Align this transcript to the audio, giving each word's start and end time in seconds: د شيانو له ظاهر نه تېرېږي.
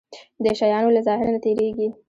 د 0.43 0.45
شيانو 0.59 0.89
له 0.95 1.01
ظاهر 1.07 1.27
نه 1.35 1.39
تېرېږي. 1.45 1.87